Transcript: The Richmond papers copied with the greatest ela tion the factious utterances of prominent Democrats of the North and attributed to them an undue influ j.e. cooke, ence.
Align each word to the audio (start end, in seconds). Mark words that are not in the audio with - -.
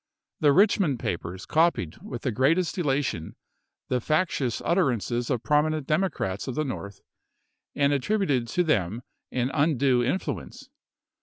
The 0.39 0.51
Richmond 0.51 0.99
papers 0.99 1.45
copied 1.45 2.01
with 2.01 2.23
the 2.23 2.31
greatest 2.31 2.75
ela 2.79 3.03
tion 3.03 3.35
the 3.87 4.01
factious 4.01 4.59
utterances 4.65 5.29
of 5.29 5.43
prominent 5.43 5.85
Democrats 5.85 6.47
of 6.47 6.55
the 6.55 6.65
North 6.65 7.01
and 7.75 7.93
attributed 7.93 8.47
to 8.47 8.63
them 8.63 9.03
an 9.31 9.51
undue 9.53 9.99
influ 10.01 10.17
j.e. 10.17 10.17
cooke, 10.37 10.41
ence. 10.43 10.69